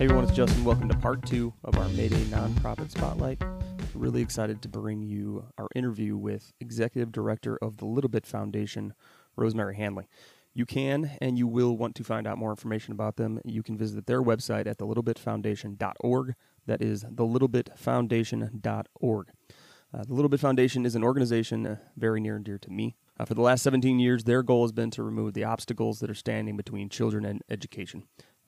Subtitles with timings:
[0.00, 0.64] Hey everyone, it's Justin.
[0.64, 3.44] Welcome to part two of our Mayday Nonprofit Spotlight.
[3.92, 8.94] Really excited to bring you our interview with Executive Director of the Little Bit Foundation,
[9.36, 10.08] Rosemary Hanley.
[10.54, 13.42] You can and you will want to find out more information about them.
[13.44, 16.34] You can visit their website at thelittlebitfoundation.org.
[16.64, 19.26] That is thelittlebitfoundation.org.
[19.92, 22.96] Uh, the Little Bit Foundation is an organization uh, very near and dear to me.
[23.18, 26.08] Uh, for the last 17 years, their goal has been to remove the obstacles that
[26.08, 28.04] are standing between children and education.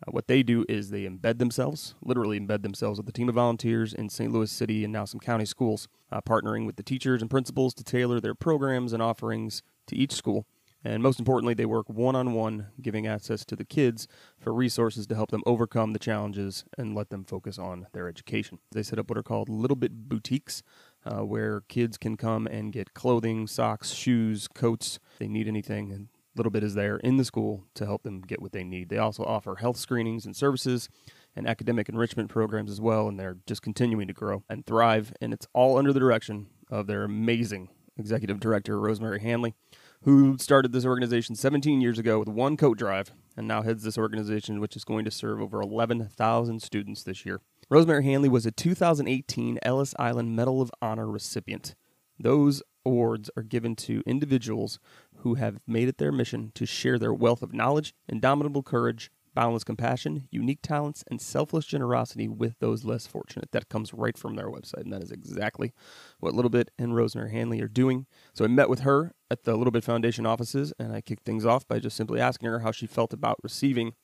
[0.06, 3.34] Uh, what they do is they embed themselves, literally embed themselves with a team of
[3.34, 4.32] volunteers in St.
[4.32, 7.84] Louis City and now some county schools, uh, partnering with the teachers and principals to
[7.84, 10.46] tailor their programs and offerings to each school.
[10.84, 14.08] And most importantly, they work one on one, giving access to the kids
[14.40, 18.58] for resources to help them overcome the challenges and let them focus on their education.
[18.72, 20.62] They set up what are called Little Bit Boutiques,
[21.04, 24.98] uh, where kids can come and get clothing, socks, shoes, coats.
[25.12, 28.20] If they need anything, and Little Bit is there in the school to help them
[28.20, 28.88] get what they need.
[28.88, 30.88] They also offer health screenings and services
[31.36, 35.12] and academic enrichment programs as well, and they're just continuing to grow and thrive.
[35.20, 39.54] And it's all under the direction of their amazing executive director, Rosemary Hanley
[40.02, 43.96] who started this organization 17 years ago with one coat drive and now heads this
[43.96, 47.40] organization, which is going to serve over 11,000 students this year.
[47.70, 51.74] Rosemary Hanley was a 2018 Ellis Island Medal of Honor recipient.
[52.18, 54.80] Those awards are given to individuals
[55.22, 59.64] who have made it their mission to share their wealth of knowledge, indomitable courage, boundless
[59.64, 63.50] compassion, unique talents, and selfless generosity with those less fortunate.
[63.52, 65.72] That comes right from their website, and that is exactly
[66.18, 68.06] what Little Bit and Rosemary Hanley are doing.
[68.34, 71.46] So I met with her at the Little Bit Foundation offices, and I kicked things
[71.46, 73.94] off by just simply asking her how she felt about receiving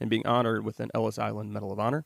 [0.00, 2.04] and being honored with an Ellis Island Medal of Honor.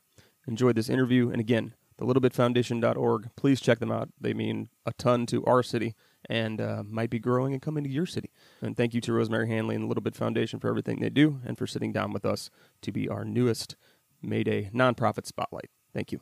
[0.48, 3.30] Enjoyed this interview, and again, the littlebitfoundation.org.
[3.36, 4.08] Please check them out.
[4.20, 5.94] They mean a ton to our city
[6.32, 8.30] and uh, might be growing and coming to your city.
[8.62, 11.40] And thank you to Rosemary Hanley and the Little Bit Foundation for everything they do
[11.44, 12.48] and for sitting down with us
[12.80, 13.76] to be our newest
[14.22, 15.68] Mayday nonprofit spotlight.
[15.92, 16.20] Thank you.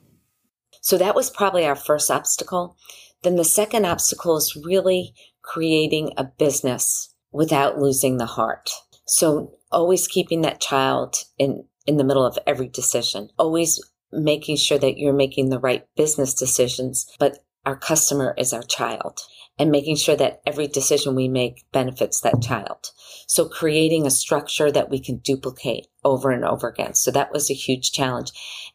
[0.81, 2.77] So that was probably our first obstacle.
[3.23, 8.69] Then the second obstacle is really creating a business without losing the heart.
[9.07, 13.81] So always keeping that child in, in the middle of every decision, always
[14.11, 19.21] making sure that you're making the right business decisions, but our customer is our child
[19.61, 22.93] and making sure that every decision we make benefits that child.
[23.27, 26.95] So creating a structure that we can duplicate over and over again.
[26.95, 28.31] So that was a huge challenge.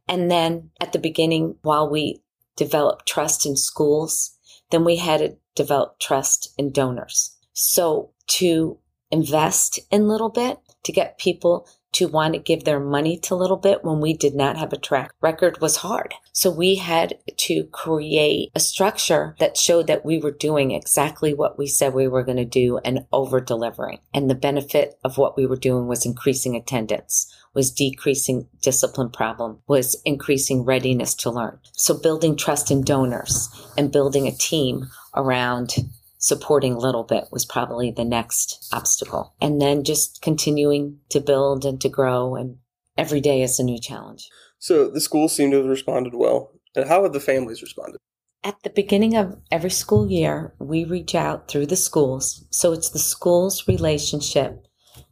[0.07, 2.21] And then at the beginning, while we
[2.55, 4.37] developed trust in schools,
[4.69, 7.35] then we had to develop trust in donors.
[7.53, 8.77] So to
[9.09, 13.35] invest in little bit to get people to want to give their money to a
[13.35, 16.13] Little Bit when we did not have a track record was hard.
[16.33, 21.57] So we had to create a structure that showed that we were doing exactly what
[21.57, 23.99] we said we were going to do and over delivering.
[24.13, 29.59] And the benefit of what we were doing was increasing attendance, was decreasing discipline problem,
[29.67, 31.59] was increasing readiness to learn.
[31.71, 35.75] So building trust in donors and building a team around
[36.25, 39.35] supporting a little bit was probably the next obstacle.
[39.39, 42.57] And then just continuing to build and to grow and
[42.97, 44.27] every day is a new challenge.
[44.57, 46.51] So the schools seem to have responded well.
[46.75, 47.99] And how have the families responded?
[48.43, 52.43] At the beginning of every school year, we reach out through the schools.
[52.49, 54.65] So it's the school's relationship.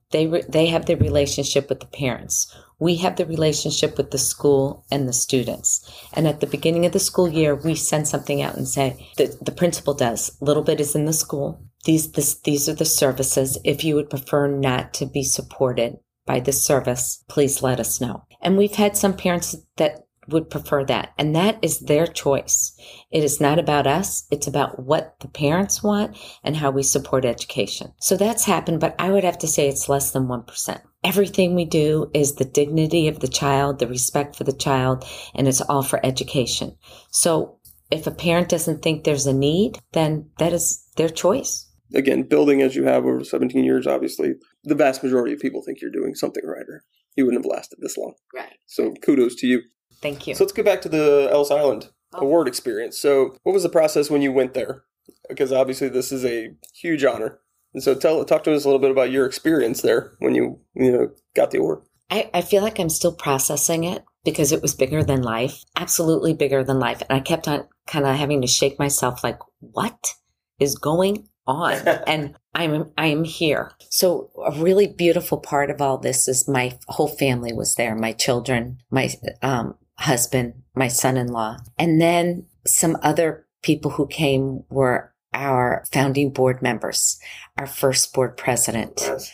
[0.09, 2.51] They, re- they have the relationship with the parents
[2.83, 5.89] we have the relationship with the school and the students.
[6.11, 9.37] And at the beginning of the school year, we send something out and say the,
[9.41, 10.37] the principal does.
[10.41, 11.63] A little bit is in the school.
[11.85, 13.57] These this, these are the services.
[13.63, 18.25] If you would prefer not to be supported by this service, please let us know.
[18.41, 21.13] And we've had some parents that would prefer that.
[21.17, 22.77] And that is their choice.
[23.11, 24.25] It is not about us.
[24.31, 27.93] It's about what the parents want and how we support education.
[27.99, 31.65] So that's happened, but I would have to say it's less than 1% everything we
[31.65, 35.83] do is the dignity of the child, the respect for the child, and it's all
[35.83, 36.75] for education.
[37.11, 37.59] So
[37.91, 41.69] if a parent doesn't think there's a need, then that is their choice.
[41.93, 45.79] Again, building as you have over 17 years, obviously, the vast majority of people think
[45.79, 46.83] you're doing something right or
[47.15, 48.15] you wouldn't have lasted this long.
[48.33, 48.57] Right.
[48.65, 49.61] So kudos to you.
[50.03, 50.35] Thank you.
[50.35, 52.19] So let's go back to the Ellis Island oh.
[52.19, 52.97] award experience.
[52.99, 54.83] So what was the process when you went there?
[55.29, 57.39] Because obviously this is a huge honor.
[57.73, 60.59] And so tell talk to us a little bit about your experience there when you
[60.75, 61.83] you know got the award.
[62.11, 66.33] I, I feel like I'm still processing it because it was bigger than life, absolutely
[66.33, 67.01] bigger than life.
[67.01, 70.13] And I kept on kind of having to shake myself like, what
[70.59, 71.73] is going on?
[72.07, 73.71] and I'm I am here.
[73.89, 78.11] So a really beautiful part of all this is my whole family was there, my
[78.11, 79.09] children, my
[79.41, 86.61] um, husband, my son-in-law, and then some other people who came were our founding board
[86.61, 87.19] members,
[87.57, 89.31] our first board president, yes.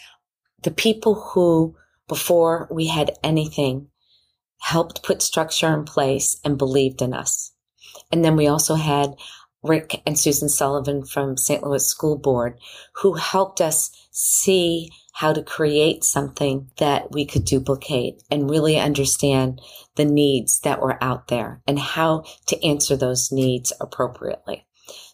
[0.64, 1.76] the people who,
[2.08, 3.88] before we had anything,
[4.60, 7.54] helped put structure in place and believed in us.
[8.12, 9.16] And then we also had
[9.64, 11.64] Rick and Susan Sullivan from St.
[11.64, 12.58] Louis School Board
[12.96, 14.90] who helped us see
[15.20, 19.60] how to create something that we could duplicate and really understand
[19.98, 24.66] the needs that were out there and how to answer those needs appropriately.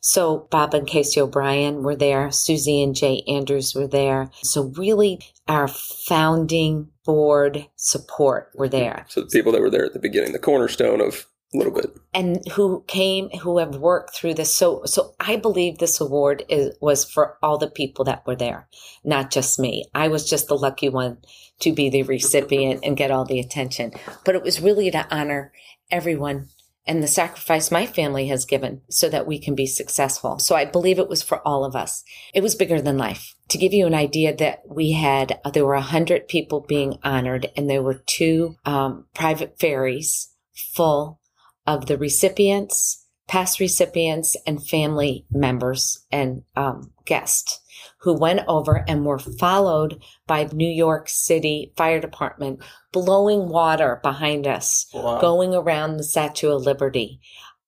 [0.02, 2.30] So Bob and Casey O'Brien were there.
[2.30, 4.30] Susie and Jay Andrews were there.
[4.44, 9.07] So really our founding board support were there.
[9.10, 11.25] So the people that were there at the beginning, the cornerstone of
[11.56, 15.78] a little bit and who came who have worked through this so so i believe
[15.78, 18.68] this award is, was for all the people that were there
[19.04, 21.18] not just me i was just the lucky one
[21.60, 23.92] to be the recipient and get all the attention
[24.24, 25.52] but it was really to honor
[25.92, 26.48] everyone
[26.88, 30.38] and the sacrifice my family has given so that we can be successful.
[30.40, 32.04] So I believe it was for all of us.
[32.34, 33.34] It was bigger than life.
[33.50, 37.00] To give you an idea that we had, uh, there were a hundred people being
[37.04, 41.19] honored and there were two um, private ferries full
[41.68, 47.60] of the recipients, past recipients, and family members and um, guests
[48.00, 54.48] who went over and were followed by New York City Fire Department blowing water behind
[54.48, 55.20] us, wow.
[55.20, 57.20] going around the Statue of Liberty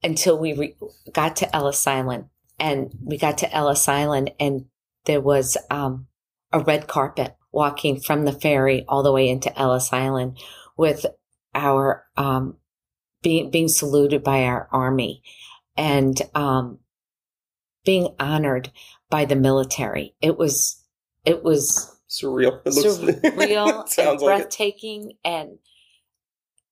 [0.03, 0.75] until we re-
[1.11, 2.25] got to Ellis Island.
[2.59, 4.65] And we got to Ellis Island and
[5.05, 6.07] there was um,
[6.51, 10.37] a red carpet walking from the ferry all the way into Ellis Island
[10.75, 11.05] with
[11.55, 12.57] our um,
[13.27, 15.21] being being saluted by our army
[15.75, 16.79] and um,
[17.83, 18.71] being honored
[19.09, 20.15] by the military.
[20.21, 20.81] It was
[21.25, 22.61] it was surreal.
[22.63, 25.59] It looks, surreal it and breathtaking, like and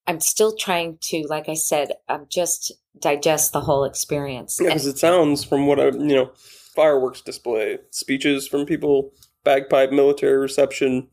[0.07, 2.71] I'm still trying to, like I said, um, just
[3.01, 4.57] digest the whole experience.
[4.61, 6.31] Yeah, because it sounds from what I, you know,
[6.73, 9.11] fireworks display, speeches from people,
[9.43, 11.09] bagpipe, military reception,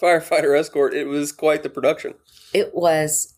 [0.00, 0.94] firefighter escort.
[0.94, 2.14] It was quite the production.
[2.52, 3.34] It was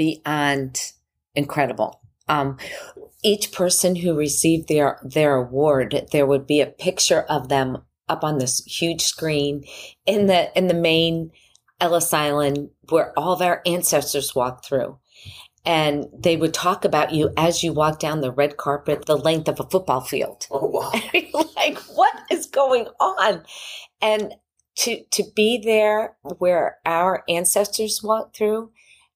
[0.00, 0.92] beyond
[1.34, 2.00] incredible.
[2.26, 2.56] Um,
[3.22, 8.24] each person who received their their award, there would be a picture of them up
[8.24, 9.62] on this huge screen
[10.06, 11.32] in the in the main
[11.82, 14.98] Ellis Island where all of our ancestors walked through.
[15.66, 19.48] And they would talk about you as you walk down the red carpet, the length
[19.48, 20.46] of a football field.
[20.50, 20.92] Oh wow!
[21.56, 23.44] like what is going on?
[24.00, 24.32] And
[24.76, 28.70] to to be there where our ancestors walked through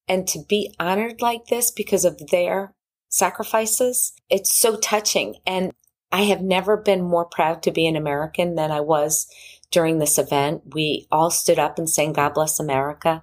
[0.09, 2.75] and to be honored like this because of their
[3.09, 5.37] sacrifices, it's so touching.
[5.47, 5.73] And
[6.13, 9.27] I have never been more proud to be an American than I was
[9.71, 10.63] during this event.
[10.75, 13.23] We all stood up and sang God Bless America,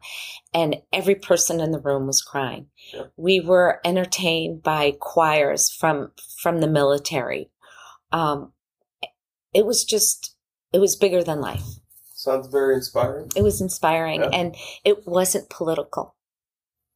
[0.53, 2.67] and every person in the room was crying.
[2.93, 3.03] Yeah.
[3.15, 6.11] We were entertained by choirs from
[6.41, 7.49] from the military.
[8.11, 8.51] Um,
[9.53, 10.35] it was just
[10.73, 11.63] it was bigger than life.
[12.13, 13.29] Sounds very inspiring.
[13.35, 14.29] It was inspiring, yeah.
[14.33, 16.15] and it wasn't political.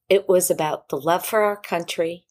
[0.10, 2.26] It was about the love for our country,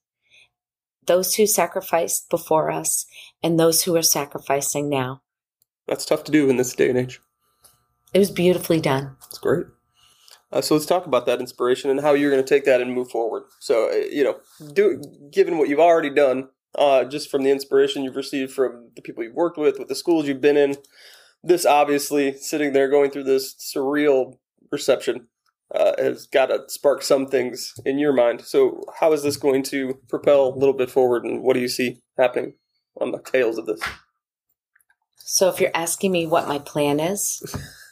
[1.06, 3.06] those who sacrificed before us,
[3.42, 5.22] and those who are sacrificing now.
[5.86, 7.20] That's tough to do in this day and age.
[8.12, 9.16] It was beautifully done.
[9.26, 9.66] It's great.
[10.52, 12.94] Uh, so let's talk about that inspiration and how you're going to take that and
[12.94, 13.42] move forward.
[13.58, 14.38] So uh, you know,
[14.72, 19.02] do given what you've already done, uh, just from the inspiration you've received from the
[19.02, 20.76] people you've worked with, with the schools you've been in,
[21.42, 24.38] this obviously sitting there going through this surreal
[24.70, 25.26] reception
[25.74, 28.42] uh, has got to spark some things in your mind.
[28.42, 31.68] So, how is this going to propel a little bit forward, and what do you
[31.68, 32.54] see happening
[33.00, 33.80] on the tails of this?
[35.16, 37.42] So, if you're asking me what my plan is,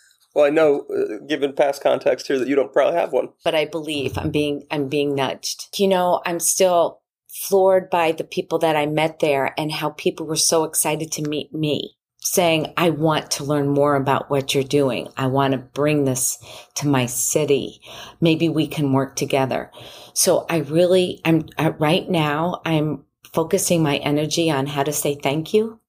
[0.34, 3.30] well, I know, uh, given past context here, that you don't probably have one.
[3.44, 5.78] But I believe I'm being I'm being nudged.
[5.78, 10.26] You know, I'm still floored by the people that I met there and how people
[10.26, 14.62] were so excited to meet me saying, I want to learn more about what you're
[14.62, 15.08] doing.
[15.16, 16.38] I want to bring this
[16.76, 17.80] to my city.
[18.20, 19.72] Maybe we can work together.
[20.14, 21.48] So I really, I'm
[21.78, 25.80] right now, I'm focusing my energy on how to say thank you.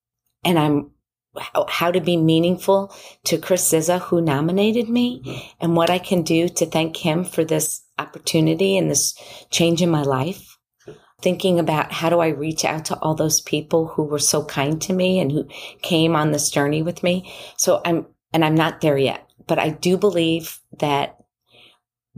[0.44, 0.90] And I'm
[1.68, 2.94] how to be meaningful
[3.25, 5.48] to Chris Zizza, who nominated me mm-hmm.
[5.60, 9.16] and what I can do to thank him for this opportunity and this
[9.50, 10.52] change in my life
[11.24, 14.82] thinking about how do I reach out to all those people who were so kind
[14.84, 15.48] to me and who
[15.82, 17.34] came on this journey with me.
[17.58, 21.18] So I'm, and I'm not there yet, but I do believe that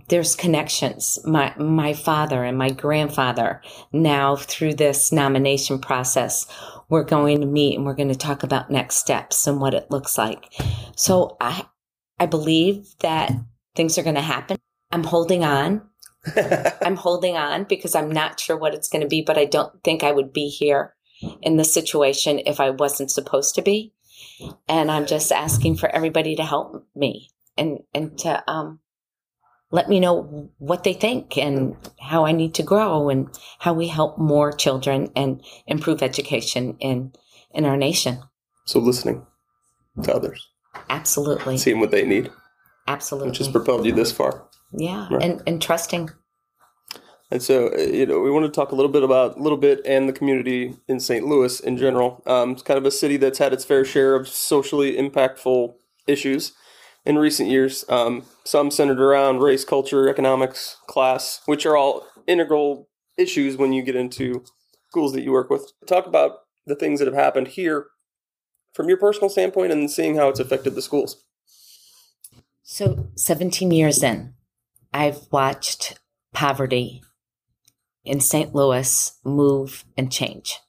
[0.09, 1.19] there's connections.
[1.23, 3.61] My, my father and my grandfather
[3.93, 6.47] now through this nomination process,
[6.89, 9.89] we're going to meet and we're going to talk about next steps and what it
[9.89, 10.51] looks like.
[10.95, 11.65] So I,
[12.19, 13.31] I believe that
[13.75, 14.57] things are going to happen.
[14.91, 15.81] I'm holding on
[16.81, 19.83] I'm holding on because I'm not sure what it's going to be, but I don't
[19.83, 20.93] think I would be here
[21.41, 23.93] in this situation if I wasn't supposed to be.
[24.67, 28.79] And I'm just asking for everybody to help me and, and to, um,
[29.71, 33.27] let me know what they think and how I need to grow and
[33.59, 37.13] how we help more children and improve education in
[37.51, 38.19] in our nation.
[38.65, 39.25] So listening
[40.03, 40.47] to others,
[40.89, 41.57] Absolutely.
[41.57, 42.31] seeing what they need,
[42.87, 43.29] Absolutely.
[43.29, 44.47] which has propelled you this far.
[44.71, 45.07] Yeah.
[45.09, 45.23] Right.
[45.23, 46.09] And and trusting.
[47.31, 49.57] And so, uh, you know, we want to talk a little bit about a little
[49.57, 51.25] bit and the community in St.
[51.25, 52.21] Louis in general.
[52.27, 55.73] Um, it's kind of a city that's had its fair share of socially impactful
[56.07, 56.53] issues
[57.03, 57.83] in recent years.
[57.89, 63.81] Um, some centered around race, culture, economics, class, which are all integral issues when you
[63.81, 64.43] get into
[64.89, 65.71] schools that you work with.
[65.87, 67.87] Talk about the things that have happened here
[68.73, 71.23] from your personal standpoint and seeing how it's affected the schools.
[72.63, 74.34] So 17 years in,
[74.95, 75.99] I've watched
[76.33, 77.03] poverty
[78.05, 78.55] in St.
[78.55, 80.61] Louis move and change.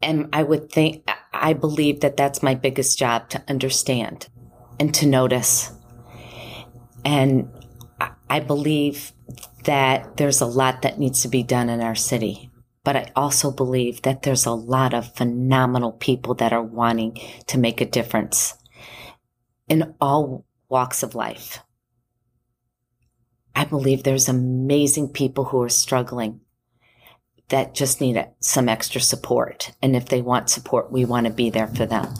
[0.00, 4.28] And I would think, I believe that that's my biggest job to understand
[4.80, 5.72] and to notice.
[7.04, 7.50] And
[8.30, 9.12] I- believe
[9.64, 12.50] that there's a lot that needs to be done in our city.
[12.82, 17.58] But I also believe that there's a lot of phenomenal people that are wanting to
[17.58, 18.54] make a difference
[19.68, 21.62] in all walks of life.
[23.54, 26.40] I believe there's amazing people who are struggling
[27.48, 29.72] that just need some extra support.
[29.82, 32.14] And if they want support, we want to be there for them.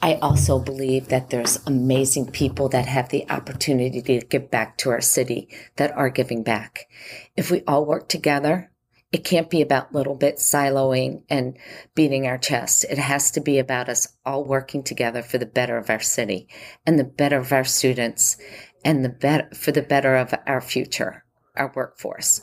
[0.00, 4.90] I also believe that there's amazing people that have the opportunity to give back to
[4.90, 6.88] our city that are giving back.
[7.36, 8.70] If we all work together,
[9.12, 11.56] it can't be about little bit siloing and
[11.94, 12.84] beating our chests.
[12.84, 16.48] It has to be about us all working together for the better of our city
[16.84, 18.36] and the better of our students
[18.84, 21.24] and the better for the better of our future,
[21.56, 22.40] our workforce.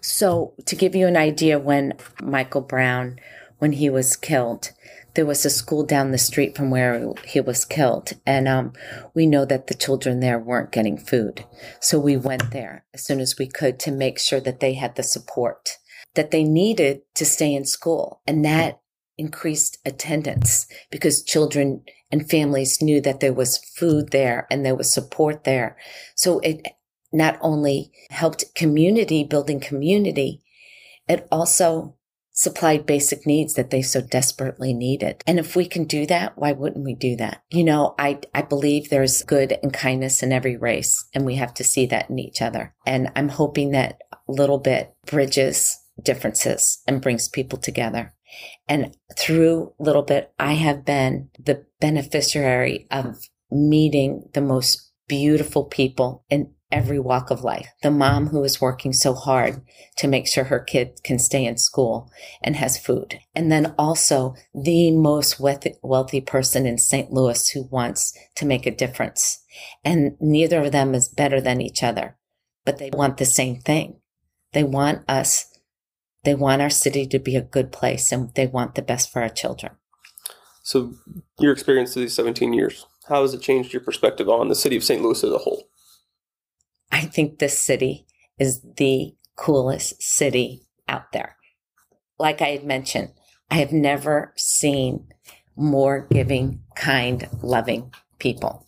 [0.00, 3.18] So to give you an idea, when Michael Brown,
[3.58, 4.72] when he was killed,
[5.14, 8.12] there was a school down the street from where he was killed.
[8.24, 8.72] And um,
[9.14, 11.44] we know that the children there weren't getting food.
[11.80, 14.94] So we went there as soon as we could to make sure that they had
[14.94, 15.78] the support
[16.14, 18.20] that they needed to stay in school.
[18.26, 18.80] And that
[19.18, 24.92] increased attendance because children and families knew that there was food there and there was
[24.92, 25.76] support there.
[26.14, 26.66] So it
[27.12, 30.42] not only helped community, building community,
[31.08, 31.96] it also
[32.32, 35.24] supplied basic needs that they so desperately needed.
[35.26, 37.42] And if we can do that, why wouldn't we do that?
[37.50, 41.52] You know, I, I believe there's good and kindness in every race and we have
[41.54, 42.74] to see that in each other.
[42.86, 48.14] And I'm hoping that a little bit bridges differences and brings people together.
[48.68, 53.16] And through Little Bit, I have been the beneficiary of
[53.50, 57.68] meeting the most beautiful people in every walk of life.
[57.82, 59.62] The mom who is working so hard
[59.96, 62.10] to make sure her kid can stay in school
[62.42, 63.18] and has food.
[63.34, 67.10] And then also the most wealthy person in St.
[67.10, 69.42] Louis who wants to make a difference.
[69.82, 72.18] And neither of them is better than each other,
[72.66, 74.00] but they want the same thing.
[74.52, 75.47] They want us
[76.28, 79.22] they want our city to be a good place and they want the best for
[79.22, 79.72] our children.
[80.62, 80.92] So,
[81.38, 84.84] your experience these 17 years, how has it changed your perspective on the city of
[84.84, 85.00] St.
[85.02, 85.70] Louis as a whole?
[86.92, 88.06] I think this city
[88.38, 91.36] is the coolest city out there.
[92.18, 93.14] Like I had mentioned,
[93.50, 95.08] I have never seen
[95.56, 98.66] more giving, kind, loving people.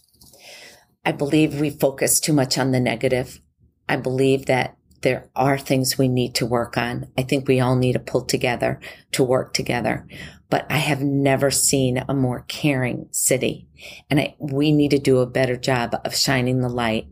[1.04, 3.38] I believe we focus too much on the negative.
[3.86, 7.10] I believe that there are things we need to work on.
[7.16, 8.80] I think we all need to pull together
[9.12, 10.06] to work together.
[10.50, 13.68] But I have never seen a more caring city.
[14.10, 17.06] And I, we need to do a better job of shining the light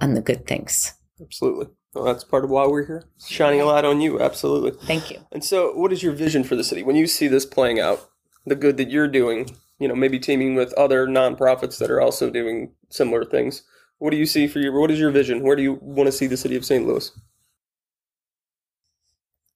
[0.00, 0.94] on the good things.
[1.20, 1.66] Absolutely.
[1.94, 4.20] Well, that's part of why we're here, shining a light on you.
[4.20, 4.70] Absolutely.
[4.86, 5.18] Thank you.
[5.32, 8.08] And so, what is your vision for the city when you see this playing out?
[8.46, 12.30] The good that you're doing, you know, maybe teaming with other nonprofits that are also
[12.30, 13.64] doing similar things.
[14.00, 14.72] What do you see for your?
[14.72, 15.42] What is your vision?
[15.42, 16.86] Where do you want to see the city of St.
[16.86, 17.12] Louis?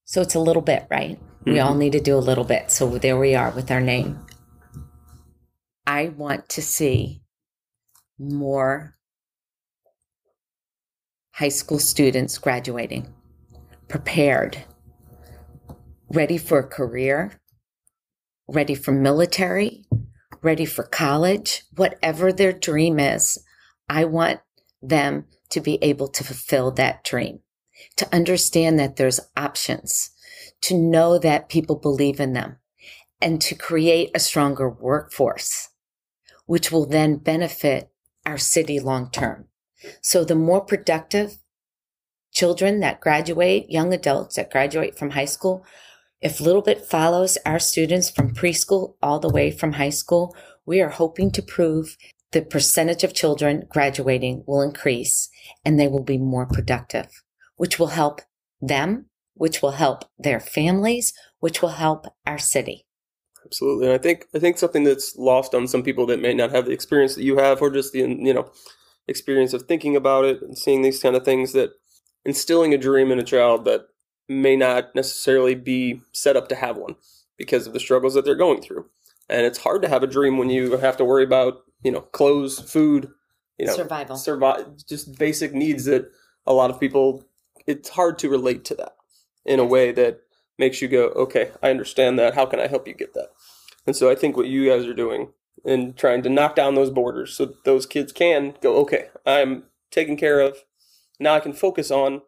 [0.04, 1.18] So it's a little bit, right?
[1.18, 1.52] Mm-hmm.
[1.52, 2.70] We all need to do a little bit.
[2.70, 4.24] So there we are with our name.
[5.86, 7.22] I want to see
[8.18, 8.96] more
[11.32, 13.12] high school students graduating,
[13.88, 14.62] prepared,
[16.10, 17.40] ready for a career,
[18.46, 19.84] ready for military,
[20.42, 23.42] ready for college, whatever their dream is.
[23.88, 24.40] I want
[24.82, 27.40] them to be able to fulfill that dream,
[27.96, 30.10] to understand that there's options,
[30.62, 32.56] to know that people believe in them,
[33.20, 35.70] and to create a stronger workforce,
[36.46, 37.90] which will then benefit
[38.26, 39.46] our city long term.
[40.00, 41.38] So the more productive
[42.32, 45.64] children that graduate, young adults that graduate from high school,
[46.20, 50.80] if Little Bit follows our students from preschool all the way from high school, we
[50.80, 51.96] are hoping to prove
[52.34, 55.30] the percentage of children graduating will increase
[55.64, 57.22] and they will be more productive,
[57.56, 58.20] which will help
[58.60, 62.86] them, which will help their families, which will help our city.
[63.46, 63.86] Absolutely.
[63.86, 66.66] And I think I think something that's lost on some people that may not have
[66.66, 68.50] the experience that you have or just the you know
[69.06, 71.70] experience of thinking about it and seeing these kind of things that
[72.24, 73.82] instilling a dream in a child that
[74.28, 76.96] may not necessarily be set up to have one
[77.36, 78.86] because of the struggles that they're going through.
[79.28, 82.00] And it's hard to have a dream when you have to worry about, you know,
[82.00, 83.10] clothes, food,
[83.58, 84.16] you know, survival.
[84.16, 86.10] Survive just basic needs that
[86.46, 87.24] a lot of people
[87.66, 88.96] it's hard to relate to that
[89.44, 90.20] in a way that
[90.58, 92.34] makes you go, okay, I understand that.
[92.34, 93.28] How can I help you get that?
[93.86, 95.32] And so I think what you guys are doing
[95.64, 100.16] and trying to knock down those borders so those kids can go, okay, I'm taken
[100.16, 100.58] care of.
[101.18, 102.22] Now I can focus on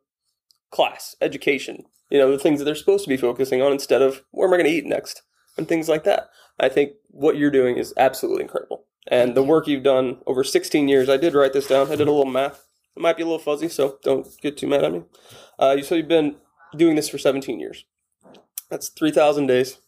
[0.71, 4.23] class, education, you know, the things that they're supposed to be focusing on instead of
[4.31, 5.23] where am I going to eat next
[5.57, 6.29] and things like that.
[6.59, 8.85] I think what you're doing is absolutely incredible.
[9.09, 11.87] And the work you've done over 16 years, I did write this down.
[11.87, 12.67] I did a little math.
[12.97, 15.03] It might be a little fuzzy, so don't get too mad at me.
[15.59, 16.37] Uh, so you've been
[16.77, 17.85] doing this for 17 years.
[18.71, 19.79] That's 3,000 days,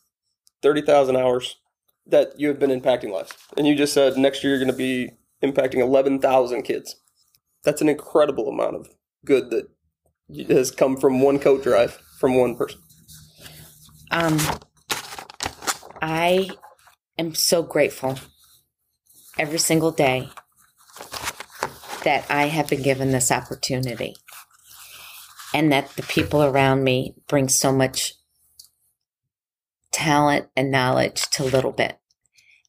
[0.63, 1.57] 30,000 hours
[2.07, 3.33] that you have been impacting lives.
[3.57, 5.11] And you just said next year you're going to be
[5.43, 6.97] impacting 11,000 kids.
[7.65, 8.89] That's an incredible amount of
[9.25, 9.69] good that
[10.49, 12.81] has come from one coat drive from one person.
[14.11, 14.39] Um,
[16.01, 16.51] I
[17.19, 18.19] am so grateful
[19.39, 20.29] every single day
[22.05, 24.17] that I have been given this opportunity
[25.53, 28.15] and that the people around me bring so much
[29.91, 31.99] talent and knowledge to little bit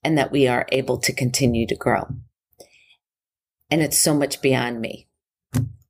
[0.03, 2.07] and that we are able to continue to grow.
[3.69, 5.07] And it's so much beyond me.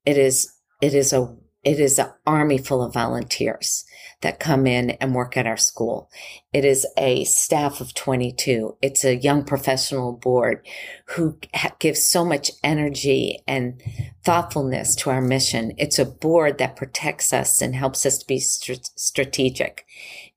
[0.05, 3.83] It is, it is a, it is an army full of volunteers
[4.21, 6.09] that come in and work at our school.
[6.53, 8.77] It is a staff of 22.
[8.81, 10.65] It's a young professional board
[11.07, 11.37] who
[11.79, 13.81] gives so much energy and
[14.23, 15.73] thoughtfulness to our mission.
[15.77, 19.85] It's a board that protects us and helps us to be st- strategic.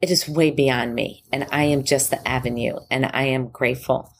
[0.01, 4.13] It is way beyond me and I am just the avenue and I am grateful.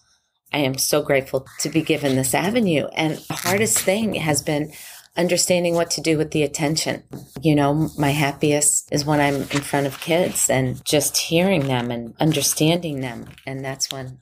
[0.53, 2.87] I am so grateful to be given this avenue.
[2.95, 4.73] And the hardest thing has been
[5.17, 7.03] understanding what to do with the attention.
[7.41, 11.91] You know, my happiest is when I'm in front of kids and just hearing them
[11.91, 13.27] and understanding them.
[13.47, 14.21] And that's when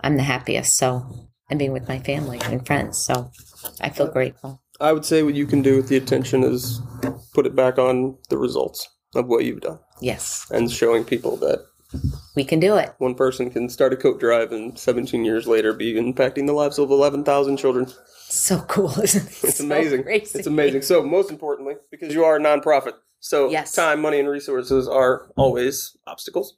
[0.00, 0.76] I'm the happiest.
[0.76, 2.98] So, and being with my family and friends.
[2.98, 3.30] So
[3.80, 4.62] I feel grateful.
[4.80, 6.80] I would say what you can do with the attention is
[7.32, 11.64] put it back on the results of what you've done Yes, and showing people that
[12.34, 12.90] we can do it.
[12.98, 16.78] one person can start a coat drive and 17 years later be impacting the lives
[16.78, 17.86] of 11,000 children.
[18.28, 19.44] So cool, isn't it?
[19.44, 20.02] It's So amazing.
[20.02, 20.38] crazy.
[20.38, 20.82] It's amazing.
[20.82, 23.72] So, most importantly, because you are a nonprofit, so Yes.
[23.72, 26.56] time, money, and resources are always obstacles.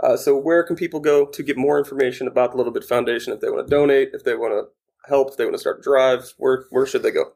[0.00, 3.32] Uh, so, where can people go to get more information about the Little Bit Foundation
[3.32, 5.78] if they want to donate, if they want to help, if they want to start
[5.78, 6.34] a drive?
[6.36, 7.32] Where where should they go?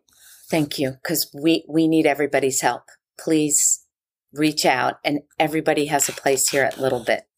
[0.51, 2.83] Thank you, because we we need everybody's help.
[3.16, 3.85] Please
[4.33, 7.29] reach out, and everybody has a place here at Little Bit.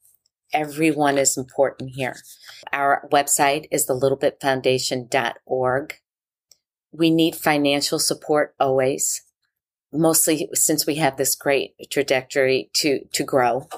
[0.53, 2.17] Everyone is important here.
[2.73, 5.95] Our website is the littlebitfoundation.org.
[6.93, 9.23] We need financial support always,
[9.93, 13.69] mostly since we have this great trajectory to, to grow.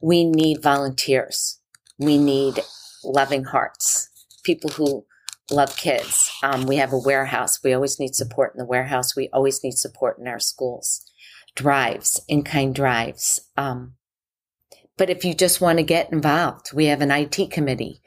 [0.00, 1.60] We need volunteers.
[1.98, 2.60] We need
[3.02, 4.10] loving hearts,
[4.42, 5.06] people who
[5.50, 6.30] love kids.
[6.42, 7.62] Um, we have a warehouse.
[7.62, 9.16] We always need support in the warehouse.
[9.16, 11.03] We always need support in our schools.
[11.54, 13.48] Drives, in kind drives.
[13.56, 13.94] Um,
[14.96, 18.00] but if you just want to get involved, we have an IT committee.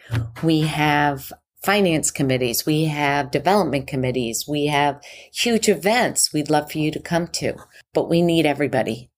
[0.44, 2.66] We have finance committees.
[2.66, 4.46] We have development committees.
[4.48, 5.02] We have
[5.34, 7.56] huge events we'd love for you to come to.
[7.94, 9.12] But we need everybody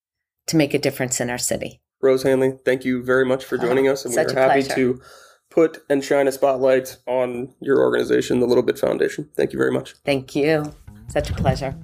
[0.48, 1.82] to make a difference in our city.
[2.02, 4.76] Rose Hanley, thank you very much for joining us, and we're happy pleasure.
[4.76, 5.02] to
[5.50, 9.30] put and shine a spotlight on your organization, the Little Bit Foundation.
[9.36, 9.96] Thank you very much.
[10.06, 10.74] Thank you.
[11.10, 11.76] Such a pleasure.